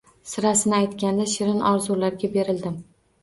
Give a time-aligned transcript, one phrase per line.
[0.29, 2.81] Sirasini aytganda, shirin orzularga berildim